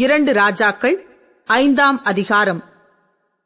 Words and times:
இரண்டு 0.00 0.32
ராஜாக்கள் 0.32 1.06
ஐந்தாம் 1.46 2.02
அதிகாரம். 2.02 2.64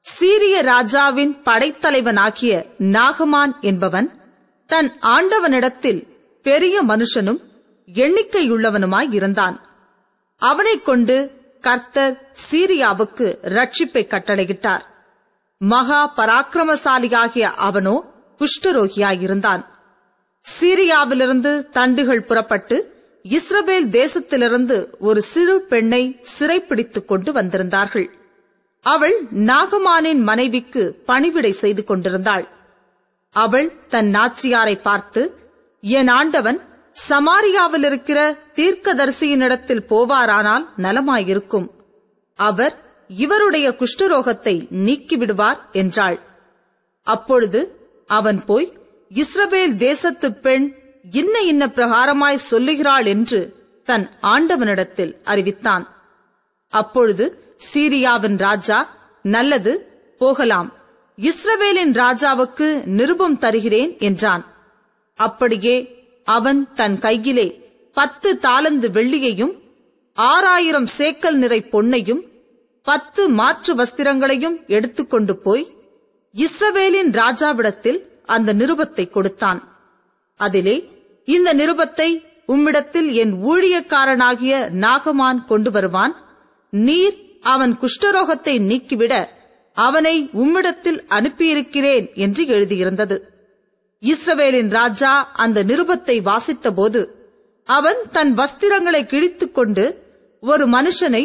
சீரிய 0.00 0.62
ராஜாவின் 0.62 1.42
படைத்தலைவனாகிய 1.44 2.64
நாகமான் 2.78 3.60
என்பவன் 3.60 4.20
தன் 4.66 4.98
ஆண்டவனிடத்தில் 5.00 6.06
பெரிய 6.42 6.84
மனுஷனும் 6.84 7.38
எண்ணிக்கையுள்ளவனுமாய் 7.94 9.14
இருந்தான். 9.14 9.68
அவனைக் 10.36 10.84
கொண்டு 10.84 11.30
கர்த்தர் 11.60 12.32
சீரியாவுக்கு 12.50 13.36
ரட்சிப்பை 13.42 14.06
கட்டளையிட்டார். 14.06 14.82
மகா 15.58 16.12
பராக்கிரமசாலியாகிய 16.16 17.40
அவனோ 17.40 18.04
குஷ்டரோகியாயிருந்தான். 18.38 19.64
சீரியாவிலிருந்து 20.60 21.68
தண்டுகள் 21.68 22.24
புறப்பட்டு 22.24 22.93
இஸ்ரவேல் 23.24 23.86
தேசத்திலிருந்து 23.90 24.76
ஒரு 24.98 25.22
சிறு 25.22 25.60
பெண்ணை 25.60 26.20
சிறைப்பிடித்துக் 26.38 27.08
கொண்டு 27.08 27.32
வந்திருந்தார்கள். 27.32 28.08
அவள் 28.80 29.16
நாகமானின் 29.32 30.20
மனைவிக்கு 30.22 30.82
பணிவிடை 31.06 31.52
செய்து 31.52 31.84
கொண்டிருந்தாள். 31.84 32.46
அவள் 33.30 33.68
தன் 33.86 34.10
நாச்சியாரை 34.14 34.76
பார்த்து 34.82 35.22
என் 35.80 36.08
ஆண்டவன் 36.08 36.60
சமாரியாவில் 37.08 37.84
இருக்கிற 37.84 38.36
தீர்க்கதரிசியினிடத்தில் 38.54 39.86
போவாரானால் 39.88 40.66
நலமாயிருக்கும். 40.76 41.68
அவர் 42.38 42.74
இவருடைய 43.08 43.76
குஷ்டரோகத்தை 43.80 44.54
நீக்கிவிடுவார் 44.86 45.60
என்றாள். 45.72 46.20
அப்பொழுது 47.02 47.60
அவன் 48.06 48.44
போய் 48.44 48.68
இஸ்ரவேல் 49.10 49.76
தேசத்து 49.76 50.28
பெண் 50.32 50.66
இன்ன 51.10 51.40
இன்ன 51.40 51.66
பிரகாரமாய் 51.66 52.36
சொல்லுகிறாள் 52.36 53.06
என்று 53.06 53.54
தன் 53.84 54.10
ஆண்டவனிடத்தில் 54.20 55.16
அறிவித்தான். 55.24 55.88
அப்பொழுது 56.68 57.56
சீரியாவின் 57.72 58.38
ராஜா 58.38 58.96
நல்லது 59.22 60.02
போகலாம். 60.18 60.72
இஸ்ரவேலின் 61.18 61.92
ராஜாவுக்கு 61.92 62.84
நிருபம் 62.84 63.38
தருகிறேன் 63.38 63.98
என்றான். 63.98 64.44
அப்படியே 65.14 66.04
அவன் 66.24 66.72
தன் 66.74 66.98
கையிலே 66.98 67.72
பத்து 67.92 68.38
தாளந்து 68.42 68.90
வெள்ளியையும் 68.90 69.60
ஆறாயிரம் 70.12 70.88
சேக்கல் 70.98 71.34
நிறை 71.34 71.68
பொன்னையும் 71.72 72.22
பத்து 72.82 73.28
மாற்று 73.28 73.74
வஸ்திரங்களையும் 73.74 74.66
எடுத்துக்கொண்டு 74.66 75.36
போய் 75.36 75.76
இஸ்ரவேலின் 76.36 77.10
ராஜாவிடத்தில் 77.12 78.00
அந்த 78.24 78.54
நிருபத்தை 78.54 79.10
கொடுத்தான். 79.10 79.72
அதிலே 80.36 80.92
இந்த 81.28 81.54
நிருபத்தை 81.54 82.08
உம்மிடத்தில் 82.48 83.08
என் 83.12 83.34
ஊழியக்காரனாகிய 83.44 84.54
நாகமான் 84.74 85.44
கொண்டு 85.44 85.70
வருவான். 85.70 86.14
நீர் 86.72 87.16
அவன் 87.42 87.78
குஷ்டரோகத்தை 87.82 88.54
நீக்கிவிட 88.60 89.14
அவனை 89.76 90.30
உம்மிடத்தில் 90.34 91.00
அனுப்பியிருக்கிறேன் 91.08 92.06
என்று 92.14 92.42
எழுதியிருந்தது. 92.46 93.16
இஸ்ரவேலின் 94.02 94.70
ராஜா 94.70 95.12
அந்த 95.34 95.58
நிருபத்தை 95.62 96.16
வாசித்தபோது 96.22 97.00
அவன் 97.68 98.00
தன் 98.10 98.32
வஸ்திரங்களை 98.34 99.02
கிழித்துக் 99.06 99.54
கொண்டு 99.54 99.84
ஒரு 100.42 100.64
மனுஷனை 100.66 101.24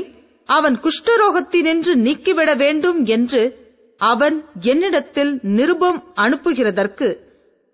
அவன் 0.50 0.78
குஷ்டரோகத்தினின்று 0.80 1.94
நீக்கிவிட 1.96 2.56
வேண்டும் 2.56 3.06
என்று 3.06 3.42
அவன் 4.02 4.38
என்னிடத்தில் 4.62 5.40
நிருபம் 5.58 6.00
அனுப்புகிறதற்கு 6.16 7.08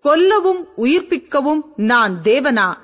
கொல்லவும் 0.06 0.68
உயிர்ப்பிக்கவும் 0.76 1.60
நான் 1.76 2.20
தேவனா? 2.24 2.74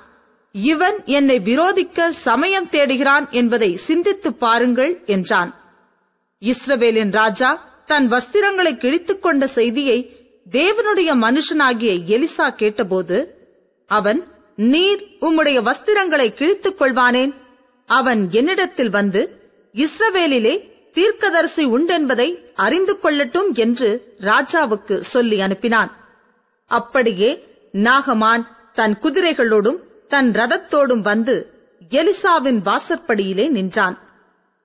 இவன் 0.51 0.95
என்னை 1.05 1.39
விரோதிக்க 1.39 2.09
சமயம் 2.09 2.67
தேடுகிறான் 2.67 3.29
என்பதை 3.29 3.75
சிந்தித்துப் 3.75 4.39
பாருங்கள் 4.39 5.03
என்றான். 5.05 5.61
இஸ்ரவேலின் 6.41 7.11
ராஜா 7.11 7.81
தன் 7.85 8.11
வஸ்திரங்களை 8.11 8.77
கிழித்துக் 8.77 9.21
கொண்ட 9.21 9.47
செய்தியை 9.47 10.17
தேவனுடைய 10.51 11.13
மனுஷனாகிய 11.13 11.99
எலிசா 12.07 12.49
கேட்டபோது 12.49 13.37
அவன் 13.87 14.23
நீர் 14.55 15.07
உம்முடைய 15.21 15.61
வஸ்திரங்களை 15.61 16.33
கிழித்துக் 16.33 16.81
கொள்வானேன்? 16.81 17.33
அவன் 17.85 18.27
என்னிடத்தில் 18.31 18.89
வந்து 18.89 19.41
இஸ்ரவேலிலே 19.73 20.71
தீர்க்கதரிசி 20.91 21.65
உண்டென்பதை 21.65 22.37
அறிந்து 22.55 22.99
கொள்ளட்டும் 23.03 23.53
என்று 23.53 24.15
ராஜாவுக்கு 24.19 24.99
சொல்லி 24.99 25.39
அனுப்பினான். 25.39 25.91
அப்படியே 26.65 27.47
நாகமான் 27.71 28.47
தன் 28.73 28.97
குதிரைகளோடும் 29.01 29.79
தன் 30.07 30.31
ரதத்தோடும் 30.31 30.99
வந்து 30.99 31.51
எலிசாவின் 31.89 32.59
வாசற்படியிலே 32.65 33.49
நின்றான். 33.49 33.99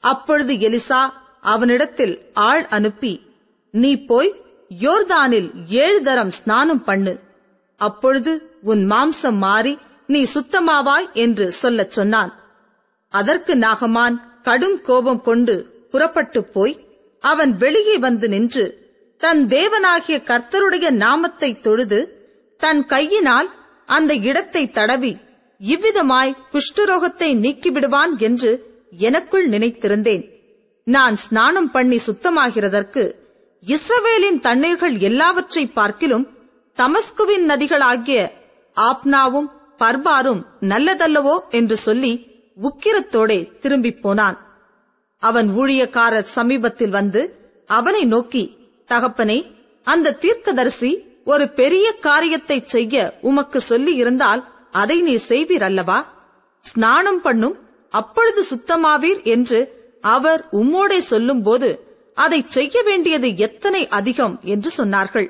அப்பொழுது 0.01 0.55
எலிசா 0.55 1.13
அவனிடத்தில் 1.41 2.31
ஆள் 2.33 2.67
அனுப்பி 2.67 3.23
நீ 3.71 4.05
போய் 4.05 4.43
யோர்தானில் 4.79 5.51
ஏழு 5.67 6.03
தரம் 6.03 6.31
ஸ்நானம் 6.31 6.85
பண்ணு. 6.85 7.21
அப்பொழுது 7.77 8.59
உன் 8.63 8.91
மாம்சம் 8.91 9.37
மாறி 9.37 9.79
நீ 10.07 10.27
சுத்தமாவாய் 10.35 11.13
என்று 11.13 11.53
சொல்லச் 11.53 11.91
சொன்னான். 11.91 12.33
அதற்கு 13.09 13.55
நாகமான் 13.57 14.17
கடும் 14.43 14.81
கோபம் 14.81 15.23
கொண்டு 15.23 15.87
புறப்பட்டு 15.91 16.45
போய் 16.45 16.75
அவன் 17.21 17.57
வெளியே 17.57 17.99
வந்து 17.99 18.29
நின்று 18.29 18.88
தன் 19.21 19.47
தேவனாகிய 19.49 20.17
கர்த்தருடைய 20.31 20.91
நாமத்தை 20.91 21.61
தொழுது 21.61 22.01
தன் 22.57 22.87
கையினால் 22.87 23.49
அந்த 23.85 24.15
இடத்தை 24.15 24.71
தடவி 24.71 25.17
இவ்விதமாய் 25.61 26.33
குஷ்டரோகத்தை 26.53 27.29
நீக்கிவிடுவான் 27.35 28.13
என்று 28.19 28.51
எனக்குள் 28.99 29.47
நினைத்திருந்தேன். 29.49 30.25
நான் 30.87 31.17
ஸ்நானம் 31.17 31.71
பண்ணி 31.71 31.99
சுத்தமாகிறதற்கு 32.07 33.03
இஸ்ரவேலின் 33.67 34.41
தண்ணீர்கள் 34.41 34.99
எல்லாவற்றை 34.99 35.67
பார்க்கிலும் 35.67 36.27
தமஸ்குவின் 36.79 37.45
நதிகளாகிய 37.49 38.21
ஆப்னாவும் 38.77 39.49
பர்பாரும் 39.79 40.43
நல்லதல்லவோ 40.61 41.35
என்று 41.51 41.77
சொல்லி 41.77 42.13
உக்கிரத்தோடே 42.59 43.59
திரும்பிப் 43.59 44.03
போனான். 44.03 44.39
அவன் 45.23 45.49
ஊழியக்காரர் 45.57 46.33
சமீபத்தில் 46.37 46.91
வந்து 46.91 47.23
அவனை 47.67 48.05
நோக்கி 48.05 48.45
தகப்பனே 48.89 49.39
அந்த 49.87 50.17
தீர்க்கதரிசி 50.23 50.91
ஒரு 51.25 51.45
பெரிய 51.61 51.87
காரியத்தை 52.07 52.59
செய்ய 52.67 53.19
உமக்கு 53.21 53.61
சொல்லி 53.61 53.95
இருந்தால் 53.95 54.43
அதை 54.71 54.97
நீ 55.03 55.15
செய்வீர் 55.29 55.65
அல்லவா? 55.69 55.99
ஸ்நானம் 56.65 57.21
பண்ணும் 57.21 57.57
அப்பொழுது 57.95 58.41
சுத்தமாவீர் 58.51 59.21
என்று 59.35 59.61
அவர் 60.15 60.41
உம்மோடே 60.53 60.99
சொல்லும்போது 61.13 61.69
அதை 62.15 62.41
செய்ய 62.49 62.83
வேண்டியது 62.83 63.29
எத்தனை 63.37 63.83
அதிகம் 63.89 64.35
என்று 64.45 64.71
சொன்னார்கள். 64.77 65.29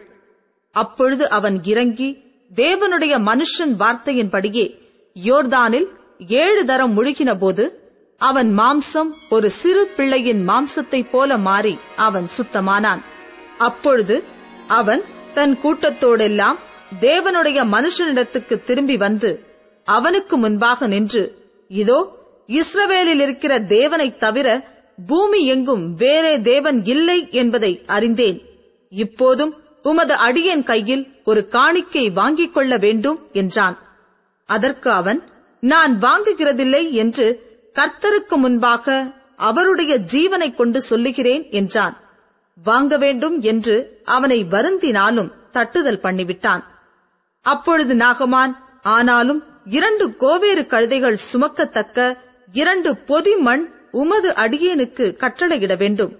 அப்பொழுது 0.75 1.25
அவன் 1.29 1.57
இறங்கி 1.63 2.09
தேவனுடைய 2.57 3.15
மனுஷன் 3.31 3.75
வார்த்தையின்படியே 3.83 4.67
யோர்தானில் 5.17 5.89
ஏழு 6.43 6.63
தரம் 6.65 6.95
முழுகின 6.97 7.31
போது 7.39 7.65
அவன் 8.21 8.51
மாம்சம் 8.59 9.11
ஒரு 9.31 9.49
சிறு 9.51 9.83
பிள்ளையின் 9.97 10.43
மாம்சத்தைப் 10.49 11.11
போல 11.11 11.39
மாறி 11.39 11.75
அவன் 12.07 12.29
சுத்தமானான். 12.37 13.03
அப்பொழுது 13.59 14.25
அவன் 14.67 15.03
தன் 15.35 15.59
கூட்டத்தோடெல்லாம் 15.63 16.59
தேவனுடைய 17.01 17.61
மனுஷனிடத்துக்கு 17.73 18.63
திரும்பி 18.63 18.97
வந்து 18.97 19.47
அவனுக்கு 19.85 20.37
முன்பாக 20.37 20.87
நின்று 20.87 21.37
இதோ 21.69 22.17
இஸ்ரவேலில் 22.47 23.21
இருக்கிற 23.21 23.59
தேவனைத் 23.59 24.17
தவிர 24.17 24.77
பூமி 25.07 25.47
எங்கும் 25.47 25.95
வேறே 25.95 26.41
தேவன் 26.41 26.85
இல்லை 26.85 27.29
என்பதை 27.31 27.83
அறிந்தேன். 27.87 28.43
இப்போதும் 28.89 29.57
உமது 29.83 30.15
அடியன் 30.15 30.65
கையில் 30.65 31.23
ஒரு 31.25 31.49
காணிக்கை 31.49 32.11
வாங்கிக் 32.11 32.55
கொள்ள 32.55 32.77
வேண்டும் 32.77 33.29
என்றான். 33.33 33.79
அதற்கு 34.45 34.91
அவன் 34.91 35.23
நான் 35.61 35.99
வாங்குகிறதில்லை 36.01 36.91
என்று 36.91 37.43
கர்த்தருக்கு 37.75 38.37
முன்பாக 38.37 39.15
அவருடைய 39.37 39.99
ஜீவனைக் 39.99 40.55
கொண்டு 40.55 40.81
சொல்லுகிறேன் 40.81 41.47
என்றான். 41.51 42.08
வாங்க 42.65 42.99
வேண்டும் 42.99 43.41
என்று 43.41 44.03
அவனை 44.05 44.45
வருந்தினாலும் 44.51 45.33
தட்டுதல் 45.53 46.03
பண்ணிவிட்டான். 46.03 46.63
அப்பொழுது 47.41 47.95
நாகமான் 47.95 48.57
ஆனாலும் 48.83 49.45
இரண்டு 49.65 50.17
கோவேறு 50.21 50.63
கழுதைகள் 50.67 51.19
சுமக்கத்தக்க 51.33 52.17
இரண்டு 52.53 52.97
பொதி 52.97 53.37
மண் 53.37 53.89
உமது 53.91 54.31
அடியேனுக்கு 54.31 55.17
கட்டளையிட 55.17 55.77
வேண்டும். 55.77 56.19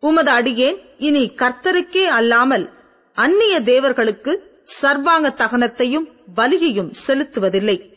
உமது 0.00 0.30
அடியேன் 0.30 0.78
இனி 0.98 1.32
கர்த்தருக்கே 1.36 2.04
அல்லாமல் 2.04 2.70
அந்நிய 3.14 3.60
தேவர்களுக்கு 3.60 4.62
சர்வாங்க 4.64 5.34
தகனத்தையும் 5.36 6.06
பலியையும் 6.36 6.94
செலுத்துவதில்லை. 7.06 7.90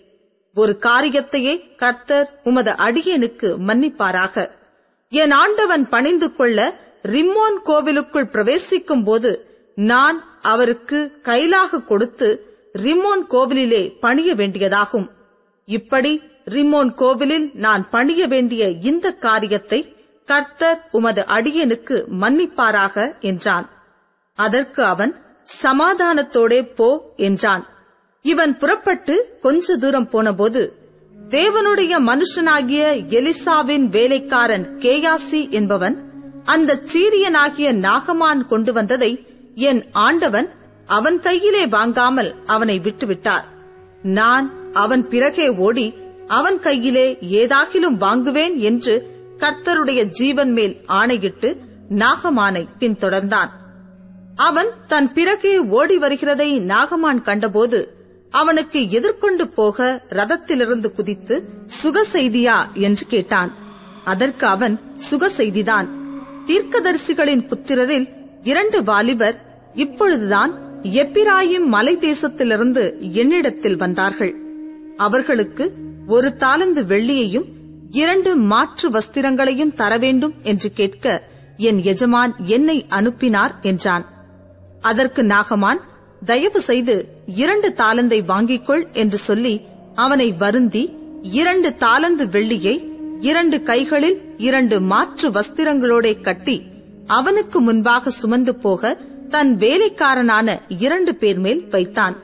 ஒரு 0.56 0.78
காரியத்தையே 0.80 1.76
கர்த்தர் 1.76 2.40
உமது 2.44 2.72
அடியேனுக்கு 2.72 3.58
மன்னிப்பாராக. 3.68 4.50
என் 5.10 5.32
ஆண்டவன் 5.32 5.90
பணிந்து 5.90 6.36
கொள்ள 6.36 6.74
ரிம்மோன் 7.14 7.58
கோவிலுக்குள் 7.64 8.32
பிரவேசிக்கும் 8.32 9.04
போது 9.04 9.32
நான் 9.76 10.40
அவருக்கு 10.42 11.00
கைலாக 11.24 11.84
கொடுத்து 11.84 12.30
ரிம்மோன் 12.74 13.24
கோவிலிலே 13.30 14.00
பணிய 14.00 14.36
வேண்டியதாகும். 14.36 15.08
இப்படி 15.68 16.22
ரிமோன் 16.46 16.94
கோவிலில் 16.94 17.52
நான் 17.54 17.90
பணிய 17.90 18.28
வேண்டிய 18.28 18.70
இந்த 18.70 19.12
காரியத்தை 19.12 19.80
கர்த்தர் 20.26 20.80
உமது 20.92 21.22
அடியனுக்கு 21.28 22.06
மன்னிப்பாராக 22.22 23.20
என்றான். 23.20 23.70
அதற்கு 24.34 24.84
அவன் 24.84 25.14
சமாதானத்தோடே 25.64 26.74
போ 26.76 26.90
என்றான். 27.16 27.64
இவன் 28.22 28.58
புறப்பட்டு 28.58 29.16
கொஞ்ச 29.42 29.76
தூரம் 29.78 30.10
போனபோது 30.10 30.62
தேவனுடைய 31.30 31.94
மனுஷனாகிய 32.10 32.84
எலிசாவின் 33.10 33.86
வேலைக்காரன் 33.90 34.66
கேயாசி 34.80 35.50
என்பவன் 35.50 35.96
அந்த 36.46 36.80
சீரியனாகிய 36.94 37.68
நாகமான் 37.88 38.48
கொண்டு 38.48 38.74
வந்ததை 38.74 39.12
என் 39.56 39.82
ஆண்டவன் 39.92 40.50
அவன் 40.86 41.20
கையிலே 41.20 41.68
வாங்காமல் 41.68 42.36
அவனை 42.46 42.80
விட்டுவிட்டார். 42.80 43.46
நான் 44.02 44.54
அவன் 44.74 45.10
பிறகே 45.10 45.48
ஓடி 45.58 45.88
அவன் 46.28 46.60
கையிலே 46.60 47.18
ஏதாகிலும் 47.22 47.98
வாங்குவேன் 47.98 48.56
என்று 48.58 48.96
கர்த்தருடைய 49.38 50.04
ஜீவன் 50.10 50.52
மேல் 50.52 50.76
ஆணையிட்டு 50.86 51.50
நாகமானை 51.90 52.64
பின்தொடர்ந்தான். 52.80 53.52
அவன் 54.36 54.70
தன் 54.88 55.14
பிறகே 55.14 55.58
ஓடி 55.58 55.98
வருகிறதை 55.98 56.50
நாகமான் 56.62 57.22
கண்டபோது 57.22 57.80
அவனுக்கு 58.32 58.90
எதிர்கொண்டு 58.90 59.46
போக 59.50 60.04
ரதத்திலிருந்து 60.10 60.92
குதித்து 60.92 61.36
சுக 61.66 62.06
செய்தியா 62.14 62.58
என்று 62.74 63.06
கேட்டான். 63.08 63.52
அதற்கு 64.04 64.48
அவன் 64.48 64.76
சுக 64.96 65.30
செய்திதான் 65.38 65.88
தீர்க்கதரிசிகளின் 66.48 67.48
புத்திரரில் 67.48 68.08
இரண்டு 68.44 68.84
வாலிபர் 68.84 69.38
இப்பொழுதுதான் 69.74 70.52
எப்பிராயிம் 70.82 71.66
மலை 71.66 71.98
தேசத்திலிருந்து 71.98 73.12
என்னிடத்தில் 73.12 73.76
வந்தார்கள். 73.76 74.34
அவர்களுக்கு 74.98 75.74
ஒரு 76.08 76.36
தாளந்து 76.40 76.82
வெள்ளியையும் 76.86 77.46
இரண்டு 77.92 78.36
மாற்று 78.36 78.90
வஸ்திரங்களையும் 78.90 79.74
தர 79.74 79.98
வேண்டும் 79.98 80.34
என்று 80.42 80.72
கேட்க 80.72 81.24
என் 81.58 81.84
எஜமான் 81.84 82.36
என்னை 82.44 82.86
அனுப்பினார் 82.90 83.56
என்றான். 83.62 84.06
அதற்கு 84.82 85.24
நாகமான் 85.24 85.82
தயவு 86.26 86.62
செய்து 86.62 86.96
இரண்டு 87.26 87.74
தாளந்தை 87.78 88.20
வாங்கிக்கொள் 88.26 88.92
என்று 88.92 89.18
சொல்லி 89.18 89.62
அவனை 89.96 90.32
வருந்தி 90.32 90.84
இரண்டு 91.22 91.76
தாளந்து 91.80 92.26
வெள்ளியை 92.28 92.76
இரண்டு 93.20 93.62
கைகளில் 93.62 94.25
இரண்டு 94.38 94.82
மாற்று 94.82 95.32
வஸ்திரங்களோட 95.32 96.22
கட்டி 96.22 96.64
அவனுக்கு 97.08 97.62
முன்பாக 97.62 98.10
சுமந்து 98.10 98.56
போக 98.56 98.98
தன் 99.30 99.58
வேலைக்காரனான 99.58 100.62
இரண்டு 100.68 101.16
பேர் 101.16 101.40
மேல் 101.40 101.68
வைத்தான். 101.68 102.16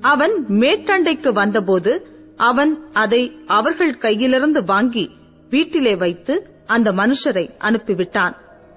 அவன் 0.00 0.44
மேட்டண்டைக்கு 0.48 1.32
வந்தபோது 1.32 2.06
அவன் 2.36 2.90
அதை 2.92 3.38
அவர்கள் 3.46 3.98
கையிலிருந்து 3.98 4.64
வாங்கி 4.64 5.10
வீட்டிலே 5.50 5.96
வைத்து 5.96 6.50
அந்த 6.66 6.92
மனுஷரை 6.92 7.50
அனுப்பிவிட்டான். 7.58 8.36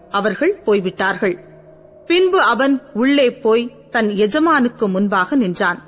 அவர்கள் 0.10 0.54
போய்விட்டார்கள். 0.54 1.40
பின்பு 2.08 2.42
அவன் 2.42 2.82
உள்ளே 2.94 3.32
போய் 3.32 3.72
தன் 3.90 4.08
எஜமானுக்கு 4.08 4.88
முன்பாக 4.88 5.36
நின்றான். 5.36 5.84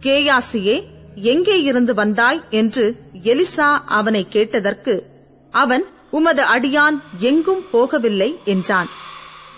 கேயாசியே 0.00 0.84
எங்கே 1.14 1.62
இருந்து 1.62 1.94
வந்தாய்? 1.94 2.42
என்று 2.50 2.96
எலிசா 3.22 3.78
அவனை 3.86 4.26
கேட்டதற்கு 4.28 5.06
அவன் 5.50 5.84
உமது 6.10 6.44
அடியான் 6.44 7.00
எங்கும் 7.18 7.64
போகவில்லை 7.72 8.42
என்றான். 8.44 8.88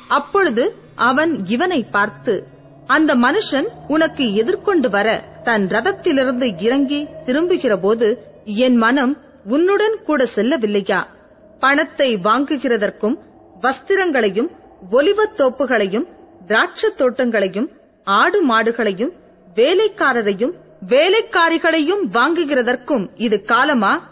அப்பொழுது 0.09 0.77
அவன் 0.95 1.47
இவனை 1.47 1.85
பார்த்து 1.85 2.47
அந்த 2.87 3.17
மனுஷன் 3.17 3.67
உனக்கு 3.89 4.35
எதிர்கொண்டு 4.35 4.91
வர 4.91 5.25
தன் 5.43 5.69
ரதத்திலிருந்து 5.69 6.63
இறங்கி 6.63 7.07
திரும்புகிறபோது 7.25 8.17
என் 8.45 8.77
மனம் 8.77 9.21
உன்னுடன் 9.45 10.03
கூட 10.05 10.29
செல்லவில்லையா? 10.35 11.07
பணத்தை 11.61 12.17
வாங்குகிறதற்கும் 12.17 13.15
வஸ்திரங்களையும் 13.61 14.49
ஒலிவத் 14.91 15.39
தோப்புகளையும் 15.39 16.07
திராட்சத் 16.47 16.97
தோட்டங்களையும் 16.97 17.69
ஆடு 18.05 18.49
மாடுகளையும் 18.49 19.13
வேலைக்காரரையும் 19.55 20.53
வேலைக்காரிகளையும் 20.89 22.03
வாங்குகிறதற்கும் 22.13 23.09
இது 23.17 23.43
காலமா? 23.43 24.11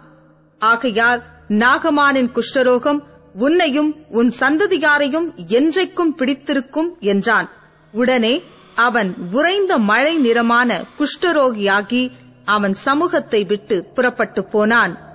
ஆகையால் 0.58 1.22
நாகமானின் 1.50 2.30
குஷ்டரோகம் 2.34 3.00
உன்னையும் 3.34 3.96
உன் 4.08 4.32
சந்ததியாரையும் 4.40 5.34
என்றைக்கும் 5.48 6.14
பிடித்திருக்கும் 6.16 6.96
என்றான். 7.00 7.50
உடனே 7.92 8.42
அவன் 8.74 9.14
உறைந்த 9.30 9.78
மழை 9.78 10.18
நிறமான 10.18 10.84
குஷ்டரோகியாகி 10.98 12.10
அவன் 12.44 12.74
சமூகத்தை 12.74 13.44
விட்டு 13.44 13.84
புறப்பட்டு 13.84 14.44
போனான். 14.44 15.09